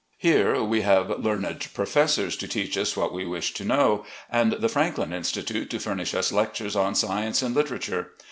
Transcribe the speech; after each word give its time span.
Here 0.17 0.63
we 0.63 0.81
have 0.81 1.19
learned 1.23 1.67
professors 1.75 2.35
to 2.37 2.47
teach 2.47 2.75
us 2.75 2.97
what 2.97 3.13
we 3.13 3.23
wish 3.23 3.53
to 3.53 3.63
know, 3.63 4.03
and 4.31 4.53
the 4.53 4.67
Franklin 4.67 5.13
Institute 5.13 5.69
to 5.69 5.79
furnish 5.79 6.15
us 6.15 6.31
lectures 6.31 6.75
on 6.75 6.95
science 6.95 7.43
and 7.43 7.53
literature. 7.53 8.09